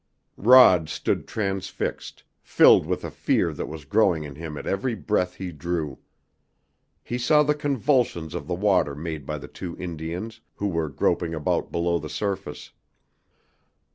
Rod 0.37 0.89
stood 0.89 1.27
transfixed, 1.27 2.23
filled 2.41 2.87
with 2.87 3.03
a 3.05 3.11
fear 3.11 3.53
that 3.53 3.67
was 3.67 3.85
growing 3.85 4.23
in 4.23 4.33
him 4.33 4.57
at 4.57 4.65
every 4.65 4.95
breath 4.95 5.35
he 5.35 5.51
drew. 5.51 5.99
He 7.03 7.19
saw 7.19 7.43
the 7.43 7.53
convulsions 7.53 8.33
of 8.33 8.47
the 8.47 8.55
water 8.55 8.95
made 8.95 9.27
by 9.27 9.37
the 9.37 9.47
two 9.47 9.77
Indians, 9.77 10.41
who 10.55 10.69
were 10.69 10.89
groping 10.89 11.35
about 11.35 11.71
below 11.71 11.99
the 11.99 12.09
surface. 12.09 12.71